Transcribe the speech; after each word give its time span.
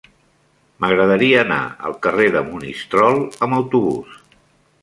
M'agradaria 0.85 1.43
anar 1.43 1.59
al 1.89 1.95
carrer 2.07 2.27
de 2.37 2.43
Monistrol 2.49 3.23
amb 3.49 3.63
autobús. 3.63 4.21